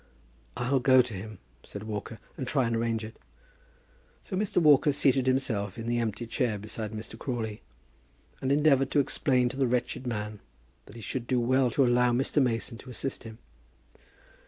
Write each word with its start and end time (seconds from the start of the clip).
"I'll 0.57 0.79
go 0.79 1.03
to 1.03 1.13
him," 1.13 1.37
said 1.63 1.83
Walker, 1.83 2.17
"and 2.35 2.47
try 2.47 2.67
to 2.67 2.75
arrange 2.75 3.03
it." 3.03 3.17
So 4.23 4.35
Mr. 4.35 4.57
Walker 4.57 4.91
seated 4.91 5.27
himself 5.27 5.77
in 5.77 5.87
the 5.87 5.99
empty 5.99 6.25
chair 6.25 6.57
beside 6.57 6.91
Mr. 6.91 7.19
Crawley, 7.19 7.61
and 8.41 8.51
endeavoured 8.51 8.89
to 8.89 8.99
explain 8.99 9.47
to 9.49 9.57
the 9.57 9.67
wretched 9.67 10.07
man, 10.07 10.39
that 10.87 10.95
he 10.95 11.05
would 11.15 11.27
do 11.27 11.39
well 11.39 11.69
to 11.69 11.85
allow 11.85 12.13
Mr. 12.13 12.41
Mason 12.41 12.79
to 12.79 12.89
assist 12.89 13.25
him. 13.25 13.37